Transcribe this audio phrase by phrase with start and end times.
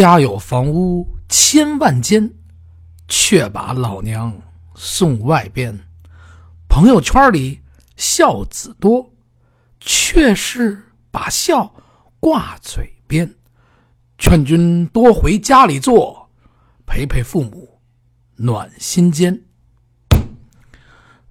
[0.00, 2.32] 家有房屋千万间，
[3.08, 4.32] 却把老娘
[4.76, 5.76] 送外边。
[6.68, 7.60] 朋友圈里
[7.96, 9.12] 孝子多，
[9.80, 11.74] 却是把孝
[12.20, 13.34] 挂嘴边。
[14.18, 16.30] 劝君多回家里坐，
[16.86, 17.80] 陪陪父母
[18.36, 19.42] 暖心间。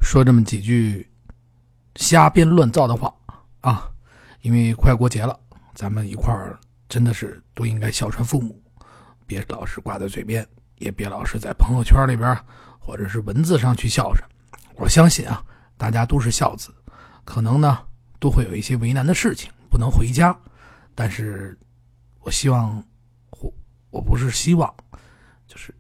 [0.02, 1.10] 说这么几句
[1.96, 3.14] 瞎编乱造的话
[3.62, 3.90] 啊，
[4.42, 5.40] 因为快过节了，
[5.74, 6.60] 咱们一块儿
[6.90, 8.62] 真的是都应该孝顺父母，
[9.26, 10.48] 别老是挂在嘴边，
[10.78, 12.38] 也别老是在朋友圈里边
[12.80, 14.24] 或者是文字上去孝顺。
[14.76, 15.44] 我相信啊，
[15.78, 16.74] 大家都是孝子，
[17.26, 17.86] 可能呢
[18.20, 20.38] 都会有一些为难的事情不能回家，
[20.96, 21.58] 但是
[22.22, 22.84] 我希望，
[23.32, 23.54] 我
[23.90, 24.74] 我不是希望，
[25.48, 25.74] 就是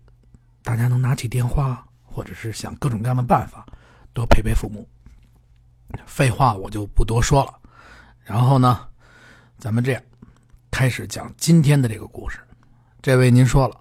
[0.63, 3.65] 大家能拿起电话，或者是想各种各样的办法。
[4.13, 4.87] 多陪陪父母。
[6.07, 7.53] 废话我就不多说了。
[8.23, 8.87] 然后呢，
[9.59, 10.01] 咱们这样
[10.77, 12.37] 开始讲今天的这个故事。
[13.01, 13.75] 这位您说了，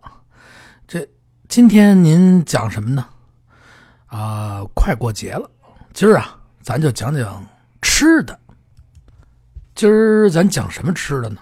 [0.88, 1.06] 这
[1.46, 3.06] 今天您讲什么呢？
[4.06, 5.46] 啊，快过节了，
[5.92, 7.46] 今儿啊，咱就讲讲
[7.82, 8.40] 吃的。
[9.74, 11.38] 今儿咱讲什么吃的呢？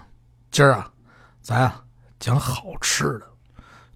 [0.51, 0.91] 今儿啊，
[1.41, 1.81] 咱啊
[2.19, 3.25] 讲好吃的，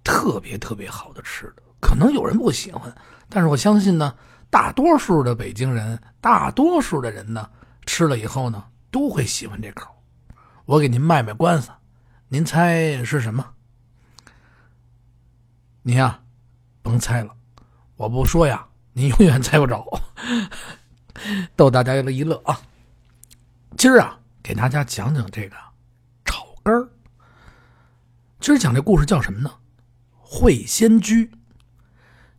[0.02, 1.64] 特别特别好的吃的。
[1.82, 2.90] 可能有人不喜欢，
[3.28, 4.16] 但是我相信呢。
[4.50, 7.50] 大多数的北京人，大多数的人呢，
[7.86, 9.94] 吃了以后呢，都会喜欢这口。
[10.70, 11.72] 我给您卖卖关子，
[12.28, 13.56] 您猜是什么？
[15.82, 16.22] 您呀，
[16.84, 17.36] 甭猜了，
[17.96, 19.84] 我不说呀，您永远猜不着。
[21.56, 22.62] 逗大家一乐啊！
[23.80, 25.56] 今儿啊，给大家讲讲这个
[26.24, 26.88] 炒肝儿。
[28.40, 29.52] 今儿讲这故事叫什么呢？
[30.20, 31.32] 会仙居。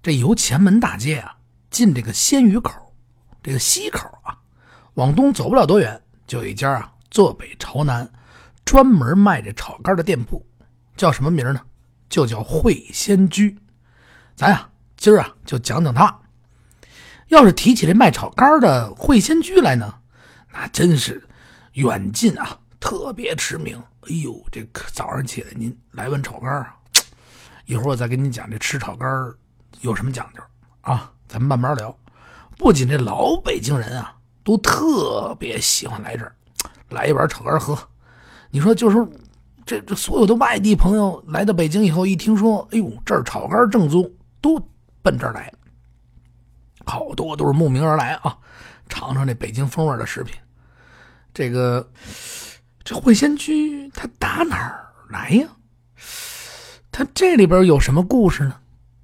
[0.00, 1.36] 这由前门大街啊。
[1.68, 2.94] 进这个鲜鱼口，
[3.42, 4.38] 这个西口啊，
[4.94, 8.08] 往东走不了多远，就有一家啊，坐北朝南，
[8.70, 10.46] 专门卖这炒肝的店铺，
[10.96, 11.60] 叫什么名呢？
[12.08, 13.58] 就叫会仙居。
[14.36, 16.20] 咱呀，今儿啊，就讲讲它。
[17.26, 19.92] 要是提起这卖炒肝的会仙居来呢，
[20.52, 21.26] 那真是
[21.72, 23.76] 远近啊，特别驰名。
[24.02, 26.76] 哎呦，这早上起来您来碗炒肝啊，
[27.66, 29.34] 一会儿我再跟你讲这吃炒肝
[29.80, 30.40] 有什么讲究
[30.82, 31.10] 啊。
[31.26, 31.92] 咱们慢慢聊。
[32.56, 34.14] 不仅这老北京人啊，
[34.44, 36.32] 都特别喜欢来这儿，
[36.90, 37.76] 来一碗炒肝喝。
[38.50, 39.06] 你说，就是
[39.64, 44.60] 这这所有的外地朋友来到北京以后，一听说，哎呦，这儿炒肝正宗，都
[45.02, 45.52] 奔这儿来。
[46.84, 48.36] 好多都是慕名而来啊，
[48.88, 50.34] 尝尝这北京风味的食品。
[51.32, 51.88] 这个
[52.82, 55.48] 这会仙居，它打哪儿来呀？
[56.90, 58.56] 它这里边有什么故事呢？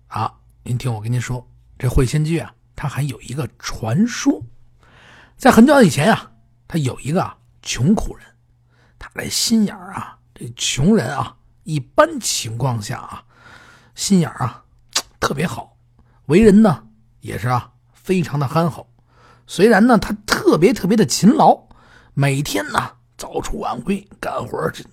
[0.09, 0.33] 啊，
[0.65, 1.47] 您听我跟您说。
[1.79, 4.43] 这会仙居啊，它还有一个传说，
[5.37, 6.33] 在很久以前啊，
[6.67, 7.31] 他有一个
[7.63, 8.27] 穷苦人，
[9.15, 13.25] 他这心眼啊，这穷人啊，一般情况下啊，
[13.95, 14.65] 心眼啊
[15.21, 15.77] 特别好，
[16.27, 16.85] 为人呢
[17.21, 18.89] 也是啊非常的憨厚。
[19.47, 21.69] 虽然呢他特别特别的勤劳，
[22.15, 24.85] 每天呢早出晚归干活，这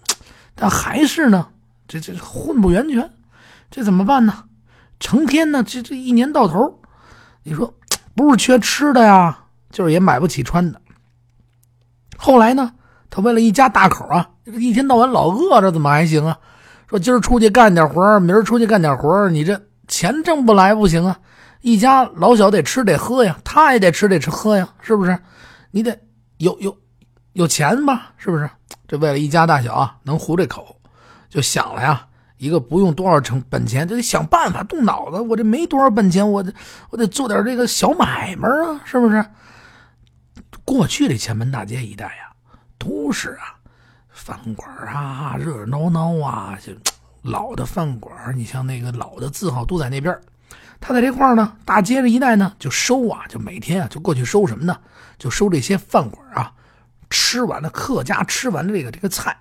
[0.55, 1.49] 但还是呢
[1.87, 3.11] 这这混不圆全，
[3.69, 4.45] 这怎么办呢？
[4.99, 6.79] 成天呢，这这一年到头，
[7.43, 7.73] 你说
[8.15, 10.79] 不是缺吃的呀，就是也买不起穿的。
[12.15, 12.73] 后来呢，
[13.15, 16.35] 他为了一家大口啊，一天到晚老饿着，怎么还行啊？
[16.89, 21.19] 说今儿出去干点活明儿出去干点活你这钱挣不来不行啊！
[21.61, 25.15] 一家老小得吃得喝呀，他也得吃得吃喝呀，是不是？
[25.69, 25.95] 你得
[26.37, 26.75] 有有
[27.33, 28.49] 有钱吧，是不是？
[28.87, 30.75] 这为了一家大小啊，能糊这口，
[31.29, 32.07] 就想了呀。
[32.37, 35.21] 一个不用多少成本钱，就得想办法动脑子。
[35.21, 36.43] 我这没多少本钱，我
[36.89, 39.23] 我得做点这个小买卖啊，是不是？
[40.65, 42.32] 过去这前门大街一带呀，
[42.77, 43.55] 都是啊
[44.09, 46.73] 饭馆啊，热热闹闹啊，就
[47.21, 48.37] 老的饭馆。
[48.37, 50.17] 你像那个老的字号都在那边，
[50.79, 54.79] 他在这块呢，大街这一带呢就收啊，就每天啊就过去收什么呢？
[55.17, 56.51] 就收这些饭馆啊，
[57.09, 59.37] 吃完了客家吃完的这个这个菜。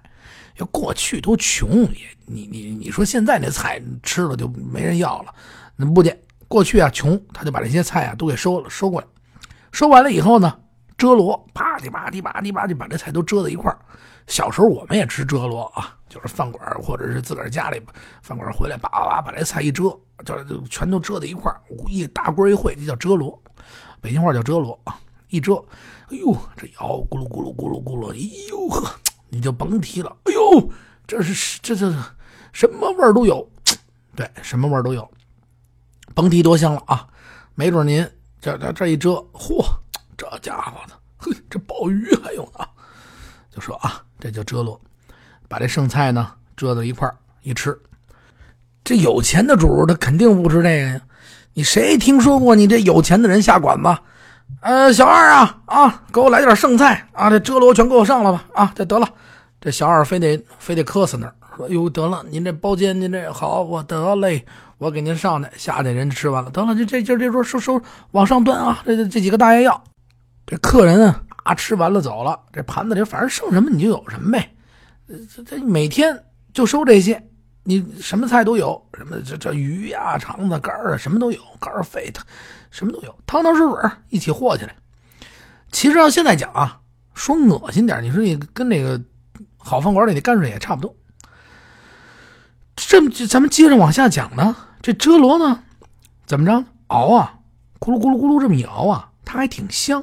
[0.57, 5.35] 要过去都穷也，你你你说现在那菜吃了就没人要了，
[5.77, 9.07] 那不见过去啊穷，他就把这些菜啊都给收了收过来，
[9.73, 10.59] 收完了以后呢，
[11.03, 13.77] 遮罗啪叽吧唧吧唧吧唧把这菜都遮在一块儿
[14.29, 17.83] 小时候我们也吃遮罗啊，就是饭馆或者是自个儿家里
[18.23, 19.83] 饭馆回来叭叭叭把这菜一遮，
[20.25, 23.37] 就就全都遮在一块儿一大锅一烩，这叫遮罗，
[24.01, 24.97] 北京话叫遮罗啊，
[25.27, 25.57] 一遮，
[26.11, 28.89] 哎呦这摇咕噜咕噜咕噜咕噜，哎呦呵。
[29.29, 30.71] 你就甭提了，哎呦，
[31.05, 31.93] 这是这这
[32.53, 33.51] 什么味儿都有，
[34.15, 35.11] 对，什么味儿都有，
[36.15, 37.09] 甭提多香了啊！
[37.57, 38.09] 没准您
[38.41, 39.65] 这这这一遮，嚯，
[40.17, 42.65] 这家伙的，嘿，这鲍鱼还有呢，
[43.55, 44.81] 就说啊，这叫遮罗，
[45.49, 47.79] 把这剩菜呢遮到一块儿一吃。
[48.85, 51.01] 这有钱的主他肯定不吃这个呀！
[51.55, 53.97] 你谁听说过你这有钱的人下馆子？
[54.61, 57.31] 呃，小二啊啊，给我来点剩菜啊！
[57.31, 58.73] 这遮罗全给我上了吧啊！
[58.75, 59.09] 这得了，
[59.61, 64.45] 这小二非得非得磕死那儿，说哟得了，您这包间您这好，我得嘞，
[64.79, 65.49] 我给您上去。
[65.57, 67.81] 下去人吃完了，得了，这这今儿这桌收收
[68.11, 68.83] 往上端啊！
[68.85, 69.83] 这这几个大爷要，
[70.47, 74.55] 这客人啊啊吃完了走了，这盘子里反正剩什么你就有什么呗。
[75.35, 77.29] 这这每天就收这些。
[77.65, 82.19] 你什么菜都有，什么这这鱼呀、肠子、肝啊，什么都有，肝肺的，
[82.73, 84.75] 什么都有，汤汤水水一起和起来。
[85.71, 86.81] 其实要现在讲啊，
[87.15, 89.01] 说恶心点，你说你跟那个
[89.57, 90.93] 好饭馆里的泔水也差不多。
[92.75, 95.63] 这么咱们接着往下讲呢，这遮罗呢，
[96.27, 97.39] 怎么着熬啊，
[97.79, 100.03] 咕噜咕噜咕噜这么一熬啊，它还挺香。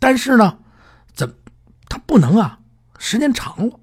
[0.00, 0.58] 但是呢，
[1.14, 1.34] 怎
[1.88, 2.58] 它不能啊，
[2.98, 3.80] 时间长了。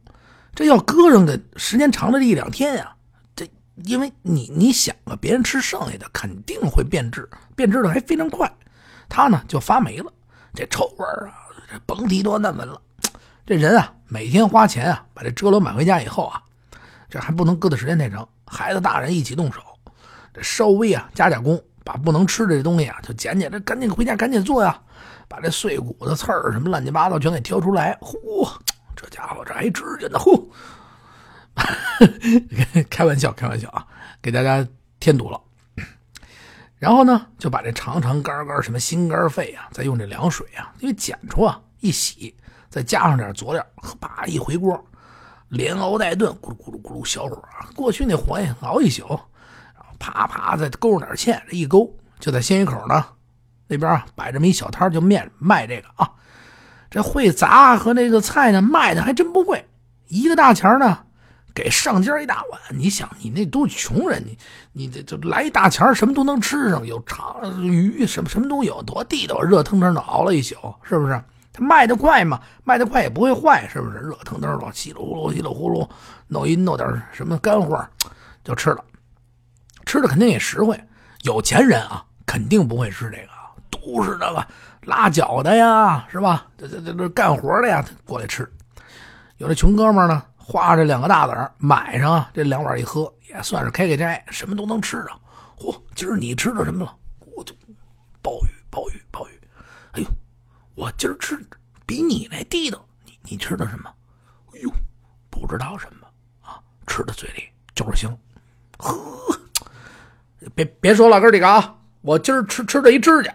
[0.53, 2.95] 这要搁上个时间长了这一两天呀，
[3.35, 3.45] 这
[3.83, 8.49] 因为你你想啊，别人吃剩下的肯定会变质，变质的还非常快，
[9.09, 10.11] 它呢就发霉了，
[10.53, 11.35] 这臭味啊，
[11.69, 12.81] 这甭提多难闻了。
[13.45, 16.41] 这人啊，每天花钱啊，把这遮罗买回家以后啊，
[17.09, 19.59] 这还不能搁的时间太长，孩子大人一起动手，
[20.33, 24.81] 这稍微啊加加工，把不能吃的这东西啊就捡捡，这赶紧回家赶紧做呀，
[25.27, 28.47] 把这碎骨子刺儿什么乱七八糟全给挑出来，呼！
[28.95, 30.51] 这家伙这还指甲呢，呼！
[32.89, 33.85] 开玩笑，开玩笑啊，
[34.21, 34.65] 给大家
[34.99, 35.39] 添堵了。
[36.77, 42.35] 然后呢，就把这肠肠肝肝什么心肝肺啊，再用这凉水啊，因为剪出啊一洗，
[42.69, 43.65] 再加上点佐料，
[43.99, 44.81] 叭一回锅，
[45.49, 47.67] 连熬带炖，咕噜咕噜咕噜小火啊。
[47.75, 49.19] 过去那火也熬一宿，
[49.97, 53.05] 啪啪再勾上点芡，这一勾，就在鲜鱼口呢
[53.67, 56.11] 那边啊摆这么一小摊就面卖这个啊。
[56.89, 59.67] 这会杂和那个菜呢，卖的还真不贵，
[60.07, 60.99] 一个大钱呢，
[61.53, 62.61] 给上家一大碗。
[62.69, 64.37] 你想，你那都是穷人，你
[64.71, 71.21] 你这就来一大钱，什么都能吃上，有肠鱼什么什么都有，多地道，热腾腾的熬了一宿，是不是？
[71.51, 73.97] 他卖的快嘛，卖的快也不会坏，是不是？
[73.97, 75.89] 热腾腾的，稀里呼噜稀里呼噜，
[76.27, 77.85] 弄一弄点什么干货，
[78.43, 78.83] 就吃了，
[79.85, 80.79] 吃的肯定也实惠。
[81.23, 83.29] 有钱人啊，肯定不会吃这个，
[83.77, 84.45] 都是那个。
[84.81, 86.45] 拉脚的呀，是吧？
[86.55, 88.47] 这这这这干活的呀，过来吃。
[89.37, 95.09] 有的穷哥们呢，花这两个大子买上这两碗一喝，也算是开开斋，什么都能吃着。
[95.57, 96.95] 嚯，今儿你吃的什么了？
[97.35, 97.55] 我就
[98.21, 99.31] 鲍鱼，鲍鱼，鲍鱼。
[99.93, 100.07] 哎呦，
[100.75, 101.35] 我今儿吃
[101.87, 102.79] 比你那地道。
[103.05, 103.89] 你你吃的什么？
[104.53, 104.71] 哎呦，
[105.31, 106.05] 不知道什么
[106.41, 107.43] 啊，吃的嘴里
[107.73, 108.15] 就是香。
[108.77, 108.95] 呵，
[110.53, 113.33] 别别说了，哥几个啊，我今儿吃吃这一指甲。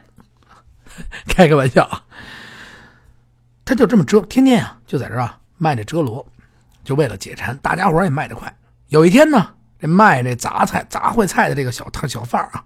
[1.28, 2.02] 开个玩笑啊，
[3.64, 6.26] 他就这么遮，天天啊就在这啊卖这遮罗，
[6.84, 7.56] 就为了解馋。
[7.58, 8.54] 大家伙也卖得快。
[8.88, 12.64] 有一天呢，这卖这杂菜、杂烩菜的这个小摊小贩啊，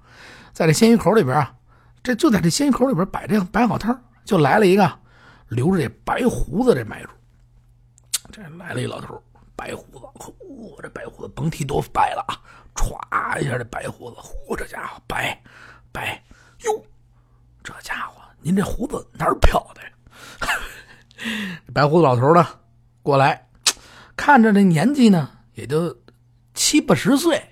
[0.53, 1.55] 在这鲜鱼口里边啊，
[2.03, 4.99] 这就在这鲜鱼口里边摆这摆好摊就来了一个
[5.49, 7.11] 留着这白胡子这卖主。
[8.33, 9.23] 这来了一老头，
[9.55, 12.41] 白胡子，嚯，这白胡子甭提多白了啊！
[12.75, 15.41] 歘一下，这白胡子，嚯，这家伙白
[15.93, 16.21] 白
[16.65, 16.85] 哟。
[17.65, 19.89] 这家伙，您这胡子哪儿飘的呀？
[21.73, 22.47] 白胡子老头呢，
[23.03, 23.49] 过来，
[24.15, 25.97] 看着这年纪呢，也就
[26.53, 27.43] 七八十岁。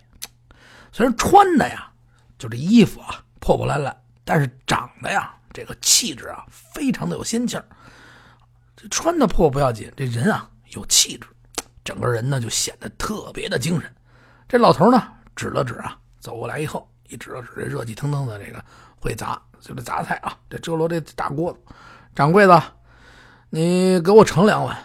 [0.92, 1.90] 虽然穿的呀，
[2.36, 7.64] 就这衣服啊破破烂烂，但是长得呀，这个气质啊，非常的有仙气儿。
[8.76, 11.26] 这穿的破不要紧，这人啊有气质，
[11.82, 13.90] 整个人呢就显得特别的精神。
[14.46, 18.62] 这老头呢，指了指啊，走过来以后，一指了指这热气腾腾的这个
[19.00, 19.40] 会砸。
[19.62, 21.58] 就这杂菜啊，这遮罗这大锅子，
[22.16, 22.60] 掌柜的，
[23.48, 24.76] 你给我盛两碗，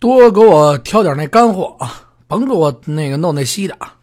[0.00, 3.94] 多给我挑点那干货啊，甭给我那个弄那稀的啊。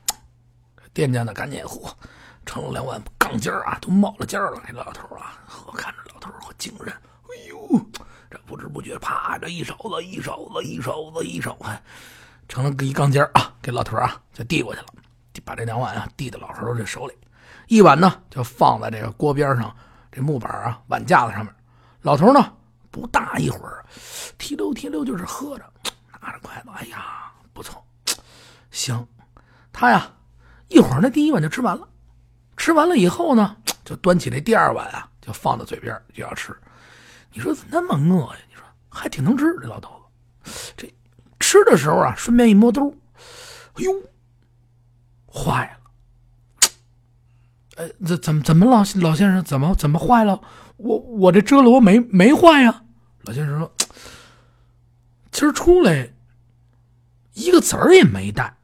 [0.93, 1.91] 店家呢，赶紧嚯，
[2.45, 4.61] 盛了两碗杠尖儿啊，都冒了尖儿了。
[4.65, 5.37] 这老头啊，
[5.67, 7.81] 我看着老头儿精神，哎呦，
[8.31, 11.65] 这不知不觉啪，这一勺子一勺子一勺子一勺子，
[12.47, 14.87] 成了一杠尖儿啊，给老头啊就递过去了，
[15.43, 17.13] 把这两碗啊递到老头儿这手里。
[17.69, 19.73] 一碗呢，就放在这个锅边上，
[20.11, 21.53] 这木板啊碗架子上面。
[22.01, 22.51] 老头呢，
[22.89, 23.85] 不大一会儿，
[24.39, 25.63] 提溜提溜就是喝着，
[26.19, 27.85] 拿着筷子，哎呀，不错，
[28.71, 29.07] 香。
[29.71, 30.11] 他呀，
[30.67, 31.87] 一会儿那第一碗就吃完了，
[32.57, 36.57] 吃完了以后呢，就端起那第二碗啊，就放到嘴边就要吃。
[37.31, 38.39] 你说怎么那么饿呀？
[38.49, 40.01] 你说还挺能吃这老头
[40.43, 40.73] 子。
[40.75, 40.91] 这
[41.39, 42.91] 吃的时候啊，顺便一摸兜，
[43.75, 43.93] 哎呦，
[45.31, 45.78] 坏了。
[47.79, 50.41] 呃，怎怎么怎么老老先生怎么怎么坏了？
[50.75, 52.83] 我我这遮罗没没坏呀。
[53.21, 53.73] 老先生说
[55.31, 56.11] ：“今儿出来
[57.35, 58.57] 一个子儿也没带。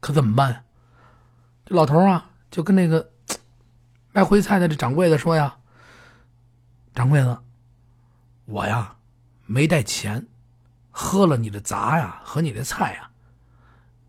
[0.00, 0.64] 可怎么办？
[1.64, 3.12] 这老头啊，就跟那个
[4.12, 5.58] 卖烩菜的这掌柜的说呀
[6.92, 7.44] ：“掌柜的，
[8.46, 8.96] 我呀
[9.44, 10.26] 没带钱，
[10.90, 13.08] 喝了你的杂呀和你的菜呀，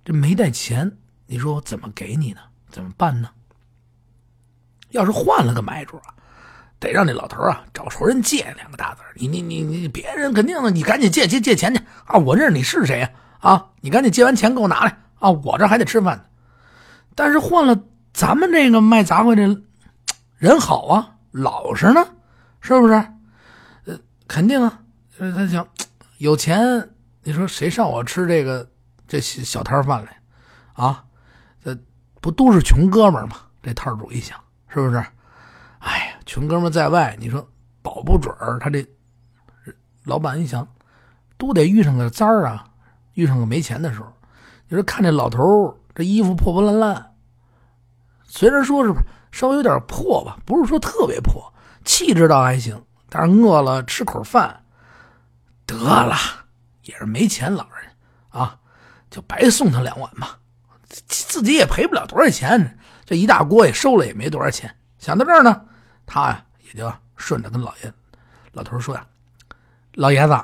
[0.04, 0.98] 这没带钱，
[1.28, 2.42] 你说我怎么给你呢？
[2.72, 3.30] 怎么办呢？
[4.90, 6.14] 要是换了个买主啊，
[6.80, 12.18] 得让那老头啊找熟人借两个大子你你你你，别人肯定的，你赶紧借借借钱去啊！
[12.18, 13.10] 我认识你是谁呀？
[13.40, 15.30] 啊，你赶紧借完钱给我拿来啊！
[15.30, 16.24] 我这还得吃饭呢。”
[17.16, 17.78] 但是换了
[18.14, 19.62] 咱们这个卖杂货的，
[20.38, 22.08] 人好啊，老实呢，
[22.62, 22.94] 是不是？
[23.86, 24.80] 呃，肯定啊。
[25.20, 25.68] 他想
[26.20, 26.90] 有钱，
[27.24, 28.70] 你说谁上我吃这个
[29.08, 30.22] 这小摊饭来
[30.74, 31.04] 啊？
[31.64, 31.76] 这
[32.22, 33.38] 不都是穷哥们吗？
[33.64, 34.98] 这摊主一想，是不是？
[35.80, 37.48] 哎呀，穷哥们在外，你说
[37.82, 38.86] 保不准儿他这
[40.04, 40.68] 老板一想，
[41.38, 42.66] 都得遇上个灾儿啊，
[43.14, 44.12] 遇上个没钱的时候。
[44.68, 47.16] 你说看这老头儿这衣服破破烂烂，
[48.24, 48.94] 虽然说是
[49.32, 51.54] 稍微有点破吧，不是说特别破，
[51.86, 52.84] 气质倒还行。
[53.10, 54.66] 但是饿了吃口饭，
[55.66, 56.16] 得了，
[56.82, 57.90] 也是没钱老人
[58.30, 58.60] 啊，
[59.10, 60.40] 就白送他两碗吧，
[60.88, 62.77] 自己也赔不了多少钱，
[63.08, 64.70] 这一大锅也收了也没多少钱。
[65.00, 65.66] 想到这儿呢，
[66.06, 67.94] 他呀也就顺着跟老爷
[68.52, 69.08] 老头说呀
[69.96, 70.38] ：“老爷子，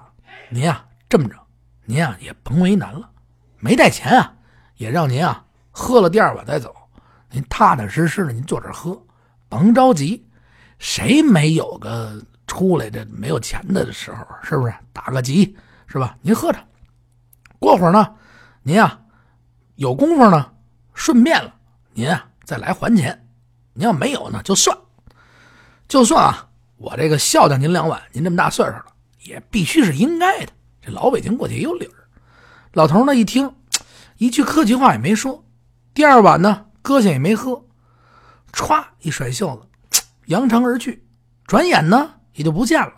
[0.49, 1.35] 您呀这么着，
[1.83, 3.09] 您呀也甭为难了，
[3.59, 4.33] 没带钱啊。”
[4.77, 6.73] 也让您啊喝了第二碗再走，
[7.29, 8.99] 您踏踏实实的，您坐这喝，
[9.49, 10.25] 甭着急。
[10.79, 14.73] 谁没有个出来这没有钱的时候，是不是？
[14.91, 15.55] 打个急
[15.85, 16.17] 是吧？
[16.21, 16.59] 您喝着，
[17.59, 18.15] 过会儿呢，
[18.61, 18.99] 您啊
[19.75, 20.53] 有功夫呢，
[20.93, 21.53] 顺便了，
[21.93, 23.27] 您啊再来还钱。
[23.73, 24.77] 您要没有呢，就算，
[25.87, 26.47] 就算啊，
[26.77, 28.85] 我这个孝敬您两碗，您这么大岁数了，
[29.23, 30.53] 也必须是应该的。
[30.81, 31.93] 这老北京过去也有理儿。
[32.73, 33.53] 老头呢一听。
[34.17, 35.43] 一句客气话也没说，
[35.93, 37.65] 第二碗呢，搁下也没喝，
[38.53, 41.03] 歘一甩袖子，扬长而去，
[41.45, 42.93] 转眼呢也就不见了。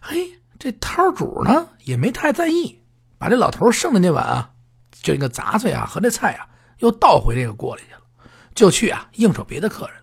[0.00, 2.80] 嘿，这摊主呢也没太在意，
[3.18, 4.50] 把这老头剩的那碗啊，
[4.92, 6.46] 这个杂碎啊和这菜啊，
[6.78, 8.00] 又倒回这个锅里去了，
[8.54, 10.02] 就去啊应酬别的客人了。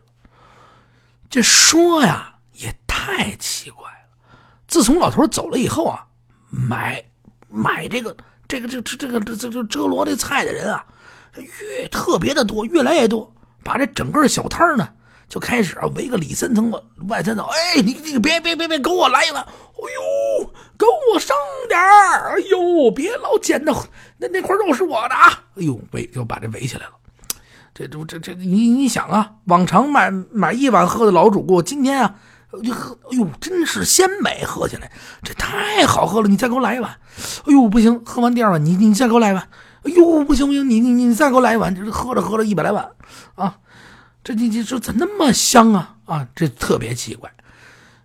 [1.30, 6.06] 这说呀也太奇怪了，自从老头走了以后啊，
[6.50, 7.04] 买
[7.48, 8.16] 买这个。
[8.48, 10.86] 这个这这这个这这这遮罗这菜的人啊，
[11.38, 14.90] 越特别的多，越来越多，把这整个小摊呢
[15.30, 16.70] 就开始啊围个里三层
[17.08, 17.46] 外三层。
[17.46, 19.42] 哎，你你别别别别，给我来一碗！
[19.42, 21.34] 哎呦，给我上
[21.70, 22.36] 点儿！
[22.36, 23.72] 哎呦，别老捡那
[24.18, 25.42] 那那块肉是我的啊！
[25.56, 26.94] 哎呦，围就把这围起来了。
[27.74, 32.16] 这这这这你你想啊，往常买买一碗喝的老主顾，今天啊。
[32.62, 34.92] 就喝，哎呦，真是鲜美，喝起来
[35.24, 36.28] 这太好喝了。
[36.28, 36.92] 你再给我来一碗。
[37.46, 39.48] 哎呦，不行，喝完第二碗，你你再给我来一碗。
[39.84, 41.74] 哎呦，不行不行，你你你再给我来一碗。
[41.74, 42.92] 这喝着喝着一百来碗
[43.36, 43.58] 啊，
[44.22, 46.28] 这你你说咋那么香啊啊？
[46.36, 47.32] 这特别奇怪。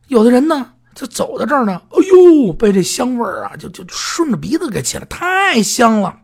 [0.06, 1.98] 有的人呢，就走到这儿呢，哎
[2.44, 6.20] 呦，被这香味儿啊，就就顺着鼻子给起来，太香了。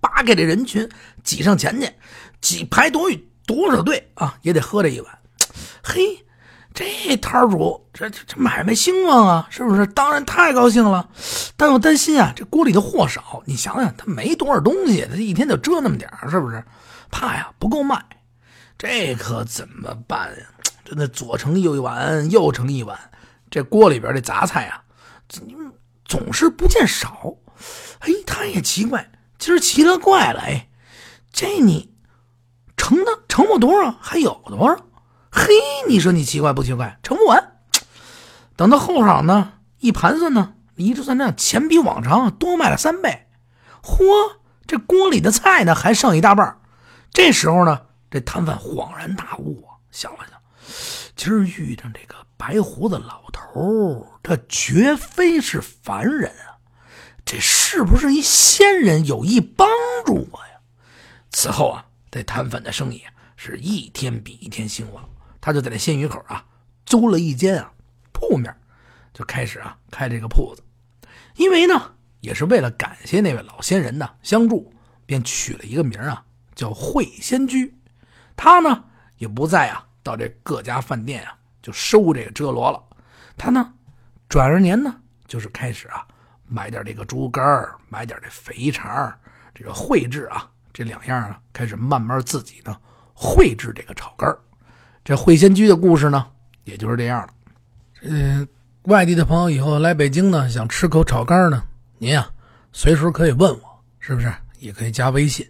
[0.00, 0.88] 扒开这人群，
[1.22, 1.90] 挤上前去，
[2.40, 3.10] 几排多
[3.46, 5.18] 多少队啊，也得喝这一碗。
[5.82, 6.22] 嘿。
[6.78, 9.86] 这摊主这这这买卖兴旺啊，是不是？
[9.86, 11.08] 当然太高兴了，
[11.56, 13.42] 但又担心啊，这锅里的货少。
[13.46, 16.62] 你想想，他没多少东西，他一天就遮那么点是不是？
[17.10, 18.04] 怕呀不够卖，
[18.76, 20.46] 这可怎么办呀？
[20.84, 22.98] 这那左盛一碗，右盛一碗，
[23.50, 24.82] 这锅里边这杂菜啊，
[26.04, 27.34] 总是不见少。
[28.00, 30.68] 哎，他也奇怪，今儿奇了怪了，哎，
[31.32, 31.90] 这你
[32.86, 34.80] 盛的盛不多少，还有多少？
[35.32, 35.48] 嘿，
[35.88, 37.00] 你说你奇怪不奇怪？
[37.02, 37.54] 盛不完，
[38.54, 43.26] 等到后晌呢，一盘算呢，一直算账，钱比往常多卖了三倍。
[43.82, 44.04] 嚯，
[44.68, 46.60] 这锅里的菜呢还剩一大半。
[47.10, 50.38] 这时候呢，这摊贩恍然大悟啊，想了想，
[51.16, 56.62] 今儿遇上这个白胡子老头，这绝非是凡人啊，
[57.24, 59.68] 这是不是一仙人有意帮
[60.04, 60.60] 助我呀？
[61.32, 63.02] 此后啊，这摊贩的生意
[63.36, 65.08] 是一天比一天兴旺。
[65.40, 66.44] 他就在那鲜鱼口啊，
[66.84, 67.72] 租了一间啊
[68.12, 68.54] 铺面，
[69.12, 70.62] 就开始啊开这个铺子。
[71.36, 74.72] 因为呢，也是为了感谢那位老仙人呢相助，
[75.04, 77.72] 便取了一个名啊，叫会仙居。
[78.36, 78.84] 他呢
[79.18, 82.82] 也不再啊到这各家饭店啊就收这个遮罗了。
[83.36, 83.74] 他呢
[84.28, 86.06] 转而年呢就是开始啊
[86.46, 87.44] 买点这个猪肝
[87.88, 89.16] 买点这肥肠
[89.54, 92.76] 这个绘制啊这两样啊开始慢慢自己呢
[93.14, 94.30] 绘制这个炒肝
[95.02, 96.26] 这会仙居的故事呢，
[96.64, 97.28] 也就是这样了。
[98.02, 98.46] 嗯，
[98.82, 101.64] 外地的朋友以后来北京呢，想吃口炒肝呢，
[101.96, 102.30] 您啊，
[102.72, 104.30] 随时可以问我，是不是？
[104.58, 105.48] 也可以加微信，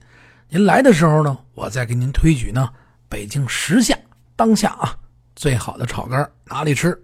[0.49, 2.73] 您来的时候呢，我再给您推举呢
[3.09, 3.99] 北京时下
[4.37, 4.97] 当下啊
[5.35, 6.97] 最好的炒肝哪里吃？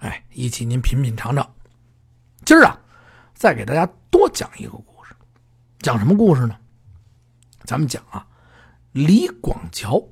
[0.00, 1.54] 哎，一起您品品尝尝。
[2.44, 2.78] 今儿啊，
[3.32, 5.14] 再给大家多讲一个故事，
[5.78, 6.54] 讲什么故事呢？
[7.64, 8.26] 咱们讲啊，
[8.92, 10.02] 李广桥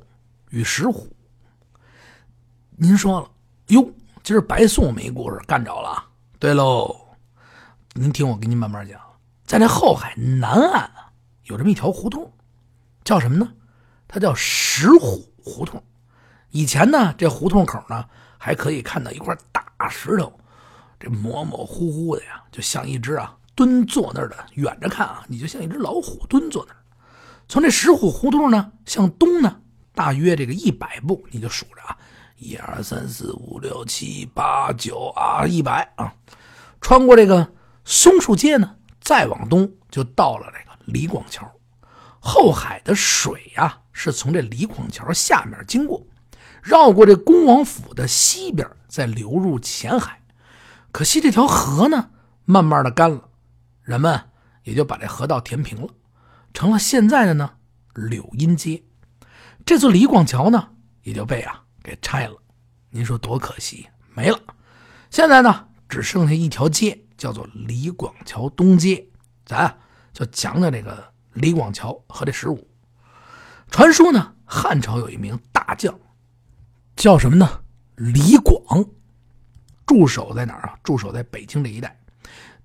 [0.51, 1.09] 与石虎。
[2.77, 3.31] 您说了，
[3.69, 3.91] 哟，
[4.23, 6.05] 今儿白送没故事干着了。
[6.39, 6.95] 对喽，
[7.93, 9.01] 您听我给您慢慢讲，
[9.45, 11.13] 在那后海南岸啊，
[11.45, 12.33] 有这么一条胡同。
[13.05, 13.53] 叫什么呢？
[14.07, 15.83] 它叫石虎胡同。
[16.51, 20.33] 以前呢，这胡同口呢还可以看到一块大石头，
[20.99, 24.47] 这模模糊糊的呀，就像一只啊蹲坐那儿的。
[24.55, 26.80] 远着看啊，你就像一只老虎蹲坐那儿。
[27.51, 29.57] 从这石虎胡同呢向东呢，
[29.93, 31.99] 大约这个一百步，你就数着啊，
[32.39, 36.15] 一二三四五六七八九啊，一百啊。
[36.81, 37.53] 穿过这个
[37.85, 41.45] 松树街呢，再往东就到了这个李广桥。
[42.21, 46.07] 后海的水呀，是从这李广桥下面经过，
[46.63, 50.23] 绕过这恭王府的西边，再流入前海。
[50.93, 52.11] 可惜这条河呢，
[52.45, 53.29] 慢慢的干了，
[53.83, 54.29] 人们
[54.63, 55.89] 也就把这河道填平了，
[56.53, 57.53] 成了现在的呢
[57.95, 58.83] 柳荫街。
[59.65, 60.71] 这座李广桥呢，
[61.03, 62.37] 也就被啊给拆了。
[62.91, 64.39] 您说多可惜，没了。
[65.11, 69.07] 现在呢，只剩下一条街，叫做李广桥东街。
[69.45, 69.79] 咱
[70.13, 71.11] 就讲讲这个。
[71.35, 72.69] 李广桥和这十五，
[73.71, 75.97] 传说呢，汉朝有一名大将，
[76.97, 77.63] 叫什么呢？
[77.95, 78.85] 李广，
[79.87, 80.77] 驻守在哪儿啊？
[80.83, 81.97] 驻守在北京这一带，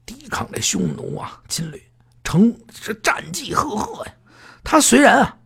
[0.03, 1.79] 抵抗这匈奴啊侵略，
[2.25, 4.11] 成是战绩赫赫呀。
[4.65, 5.37] 他虽然啊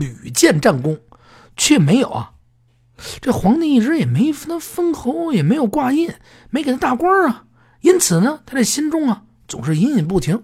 [0.00, 0.98] 屡建战功，
[1.56, 2.32] 却没有啊，
[3.20, 6.10] 这皇帝一直也没封他封侯，也没有挂印，
[6.48, 7.44] 没给他大官啊。
[7.80, 10.42] 因此呢，他这心中啊总是隐隐不情。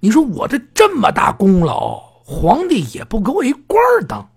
[0.00, 4.28] 你说我这这么大功劳，皇帝也不给我一官当。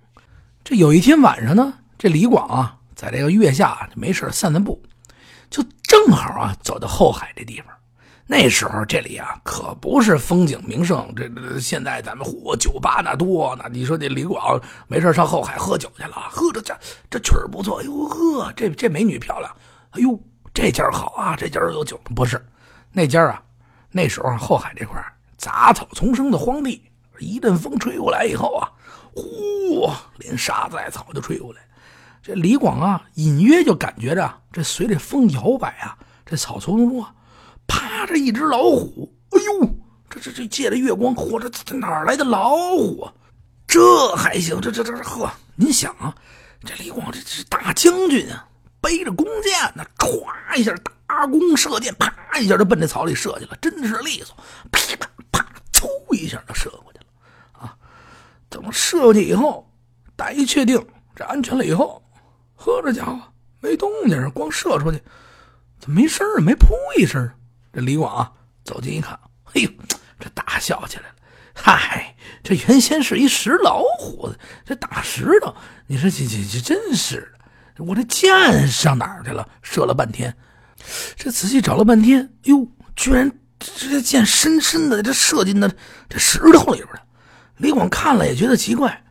[0.64, 4.82] 这有一天晚上呢，这李广啊，在这个月下没事散散步，
[5.50, 7.68] 就正好啊走到后海这地方。
[8.32, 13.66] 那时候这里啊可不是风景名胜，这这现在咱们嚯酒吧那多呢。
[13.70, 16.74] 你说这李广没事上后海喝酒去了，喝着这
[17.10, 19.54] 这曲儿不错，哎呦呵，这这美女漂亮，
[19.90, 20.18] 哎呦
[20.54, 22.42] 这家好啊，这家有酒不是？
[22.94, 23.44] 那家啊，
[23.92, 25.04] 那时候后海这块
[25.38, 26.82] 杂草丛生的荒地，
[27.20, 28.72] 一阵风吹过来以后啊，
[29.14, 29.90] 呼，
[30.20, 31.60] 连沙子带草就吹过来。
[32.24, 37.14] 这李广啊，隐约就感觉着这随着风摇摆啊，这草丛中啊，
[37.72, 39.10] 趴着一只老虎。
[39.30, 39.70] 哎呦，
[40.10, 43.14] 这这这借着月光，嚯，这这哪来的老虎啊？
[43.66, 46.14] 这还行，这这这呵，您想啊，
[46.66, 48.46] 这李广这这大将军啊，
[48.82, 50.76] 背着弓箭呢，歘一下
[51.08, 54.36] 搭弓射箭，啪一下就奔这草里射去了，真是利索，
[54.72, 55.08] 噼啪。
[55.74, 57.06] 噗一下就射过去了，
[57.54, 57.76] 啊！
[58.50, 59.68] 等射过去以后，
[60.16, 60.80] 大一确定
[61.16, 62.04] 这安全了以后，
[62.56, 63.20] 呵，这家伙
[63.62, 65.02] 没动静，光射出去，
[65.80, 66.40] 怎么没声啊？
[66.40, 67.28] 没噗一声。
[67.74, 68.32] 这李广啊，
[68.64, 69.70] 走近一看，嘿呦，
[70.20, 71.16] 这大笑起来了。
[71.54, 74.34] 嗨，这原先是一石老虎，
[74.66, 75.56] 这大石头，
[75.88, 77.34] 你说这这这真是
[77.76, 79.48] 的，我这箭上哪儿去了？
[79.62, 80.36] 射了半天，
[81.16, 83.32] 这仔细找了半天，哟，居然。
[83.64, 85.70] 这箭深深的，这射进那
[86.10, 87.04] 这石头里边了。
[87.58, 89.04] 李广看了也觉得奇怪，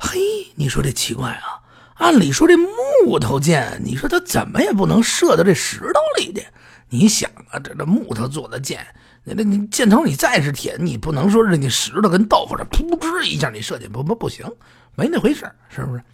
[0.00, 0.18] 嘿，
[0.54, 1.60] 你说这奇怪啊？
[1.96, 6.46] 按理说这木头箭，你说它怎么也不能射到这石头里去？
[6.92, 8.86] 你想啊，这这木头做的箭，
[9.24, 14.46] 那那你箭头你再是铁，你不能说是你石头跟豆腐这噗嗤一下你射进不不不行，
[14.94, 16.04] 没那回事，是不是？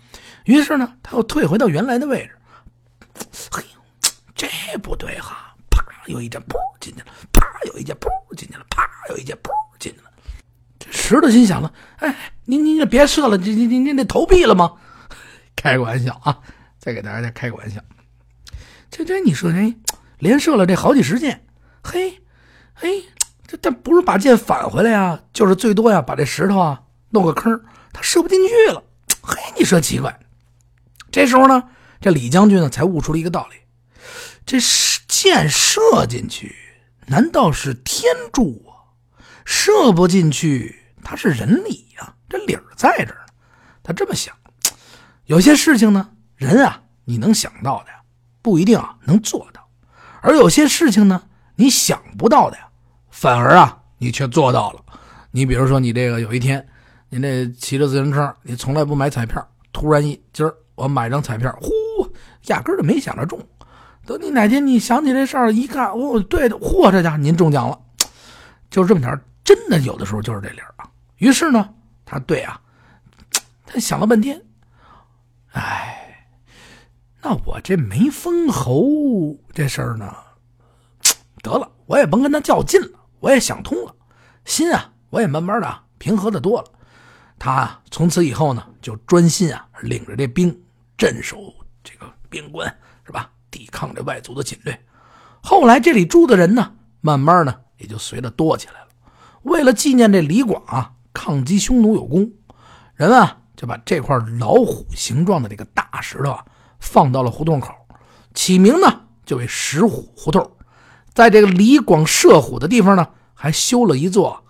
[0.45, 2.38] 于是呢，他又退回到原来的位置。
[3.51, 3.64] 嘿，
[4.37, 4.47] 这
[4.81, 7.47] 不对哈，啪，有一箭噗进去了，啪。
[7.64, 10.05] 有一箭噗进去了，啪，有一箭噗进去了。
[10.79, 14.75] 这石头心想了：“哎，您您这别射了，您您您您得投币了吗？”
[15.57, 16.38] 开个玩笑啊，
[16.79, 17.81] 再给大家开个玩笑。
[18.91, 19.75] 这这你说这
[20.19, 21.47] 连射了这好几十箭，
[21.83, 22.21] 嘿，
[22.75, 23.05] 嘿，
[23.47, 28.83] 这这不是把箭返回来呀，就是最多呀把这石头啊弄个坑，他射不进去了。
[29.23, 30.19] 嘿，你说奇怪。
[31.11, 31.65] 这时候呢，
[32.01, 33.57] 这李将军呢才悟出了一个道理：
[34.45, 34.59] 这
[35.07, 36.55] 箭射进去。
[37.07, 38.93] 难道是天助啊？
[39.47, 43.33] 射不进去，他是人理呀，这理儿在这儿呢。
[43.83, 44.37] 他这么想，
[45.25, 47.91] 有些事情呢，人啊，你能想到的，
[48.43, 49.58] 不一定啊能做到；
[50.23, 51.23] 而有些事情呢，
[51.57, 52.69] 你想不到的呀，
[53.11, 54.81] 反而啊，你却做到了。
[55.31, 56.67] 你比如说，你这个有一天，
[57.09, 61.71] 你这骑着自行车，你从来不买彩票，突然一今儿我买张彩票，呼，
[62.47, 63.39] 压根儿就没想着中。
[64.07, 67.79] 等你哪天你想起这事儿，一看，哦，对的，嚯，这家伙您中奖了，
[68.71, 70.89] 就这么点真的有的时候就是这理儿啊。
[71.19, 71.69] 于是呢，
[72.07, 72.59] 他对啊，
[73.67, 74.41] 他想了半天，
[75.53, 76.08] 哎，
[77.21, 80.15] 那我这没封侯这事儿呢，
[81.43, 83.95] 得了，我也甭跟他较劲了，我也想通了，
[84.45, 86.69] 心啊，我也慢慢的平和的多了。
[87.39, 90.57] 他从此以后呢，就专心啊，领着这兵
[90.97, 91.37] 镇守
[91.83, 92.67] 这个边关，
[93.05, 93.31] 是吧？
[93.51, 94.87] 抵抗这外族的侵略。
[95.41, 98.89] 后来这里住的人呢，慢慢呢也就随着多起来了。
[99.43, 102.31] 为了纪念这李广啊，抗击匈奴有功，
[102.95, 106.45] 人啊就把这块老虎形状的这个大石头啊
[106.79, 107.75] 放到了胡同口，
[108.35, 110.51] 起名呢就为石虎胡同。
[111.14, 114.45] 在这个李广射虎的地方呢，还修了一座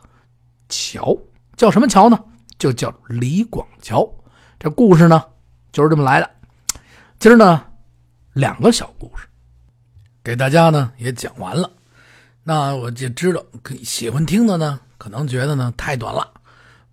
[0.68, 1.16] 桥，
[1.56, 2.18] 叫什么桥呢？
[2.58, 4.06] 就叫李广桥。
[4.58, 5.24] 这故事呢
[5.70, 6.30] 就是这么来的。
[7.18, 7.64] 今儿呢
[8.32, 9.26] 两个小故事。
[10.22, 11.70] 给大家呢也讲完了，
[12.42, 13.42] 那我就知道
[13.82, 16.22] 喜欢听的呢，可能觉得呢太短了；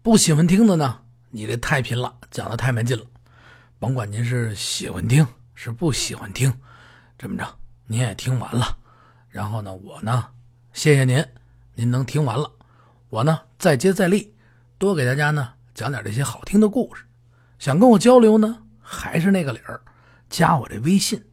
[0.02, 1.00] 不喜欢听的呢，
[1.32, 3.04] 你这太贫了，讲的太没劲了。
[3.86, 6.52] 甭管您是喜欢听是不喜欢听，
[7.20, 7.48] 这么着
[7.86, 8.76] 您也听完了。
[9.30, 10.26] 然后呢，我呢
[10.74, 11.24] 谢谢您，
[11.76, 12.52] 您能听完了，
[13.10, 14.34] 我呢再接再厉，
[14.80, 17.06] 多给大家呢讲点这些好听的故事。
[17.60, 19.80] 想跟我交流呢，还是那个理儿，
[20.32, 21.24] 加我这微信。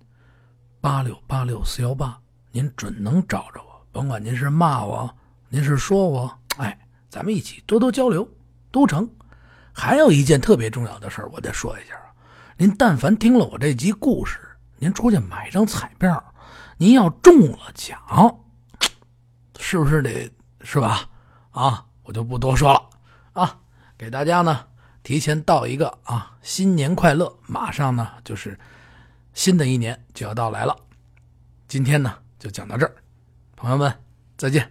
[0.78, 3.82] 八六八六四幺八，您准能找着我。
[3.92, 5.10] 甭管您是骂我，
[5.48, 8.28] 您是说我，哎，咱们一起多多交流
[8.70, 9.08] 都成。
[9.72, 11.98] 还有一件特别重要的事儿，我得说一下。
[12.62, 14.38] 您但凡听了我这集故事，
[14.78, 16.32] 您出去买张彩票，
[16.76, 17.98] 您要中了奖，
[19.58, 21.10] 是不是得是吧？
[21.50, 22.80] 啊，我就不多说了
[23.32, 23.58] 啊。
[23.98, 24.64] 给大家呢
[25.02, 27.36] 提前道一个啊，新年快乐！
[27.48, 28.56] 马上呢就是。
[29.34, 30.76] 新的一年就要到来了，
[31.66, 32.94] 今天呢就讲到这儿，
[33.56, 33.92] 朋友们
[34.36, 34.70] 再见。